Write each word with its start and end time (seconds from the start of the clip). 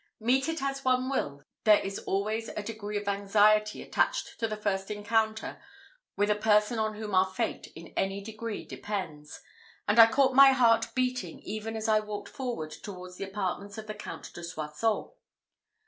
Meet 0.19 0.49
it 0.49 0.63
as 0.63 0.83
one 0.83 1.11
will, 1.11 1.43
there 1.63 1.77
is 1.79 1.99
always 1.99 2.47
a 2.49 2.63
degree 2.63 2.97
of 2.97 3.07
anxiety 3.07 3.83
attached 3.83 4.39
to 4.39 4.47
the 4.47 4.57
first 4.57 4.89
encounter 4.89 5.61
with 6.17 6.31
a 6.31 6.35
person 6.35 6.79
on 6.79 6.95
whom 6.95 7.13
our 7.13 7.27
fate 7.27 7.67
in 7.75 7.89
any 7.95 8.19
degree 8.19 8.65
depends, 8.65 9.41
and 9.87 9.99
I 9.99 10.07
caught 10.07 10.33
my 10.33 10.53
heart 10.53 10.95
beating 10.95 11.39
even 11.41 11.75
as 11.75 11.87
I 11.87 11.99
walked 11.99 12.29
forward 12.29 12.71
towards 12.71 13.17
the 13.17 13.25
apartments 13.29 13.77
of 13.77 13.85
the 13.85 13.93
Count 13.93 14.33
de 14.33 14.43
Soissons. 14.43 15.11